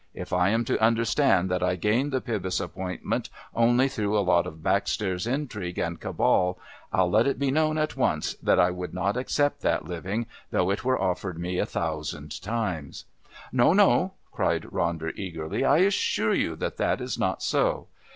If 0.15 0.33
I 0.33 0.49
am 0.49 0.65
to 0.65 0.81
understand 0.83 1.51
that 1.51 1.61
I 1.61 1.75
gain 1.75 2.09
the 2.09 2.21
Pybus 2.21 2.59
appointment 2.59 3.29
only 3.53 3.87
through 3.87 4.17
a 4.17 4.25
lot 4.25 4.47
of 4.47 4.63
backstairs 4.63 5.27
intrigue 5.27 5.77
and 5.77 5.99
cabal, 5.99 6.57
I'll 6.91 7.11
let 7.11 7.27
it 7.27 7.37
be 7.37 7.51
known 7.51 7.77
at 7.77 7.95
once 7.95 8.33
that 8.41 8.59
I 8.59 8.71
would 8.71 8.95
not 8.95 9.15
accept 9.15 9.61
that 9.61 9.85
living 9.85 10.25
though 10.49 10.71
it 10.71 10.83
were 10.83 10.99
offered 10.99 11.37
me 11.37 11.59
a 11.59 11.67
thousand 11.67 12.41
times." 12.41 13.05
"No, 13.51 13.73
no," 13.73 14.13
cried 14.31 14.63
Ronder 14.63 15.13
eagerly. 15.15 15.63
"I 15.63 15.77
assure 15.85 16.33
you 16.33 16.55
that 16.55 16.77
that 16.77 16.99
is 16.99 17.19
not 17.19 17.43
so. 17.43 17.85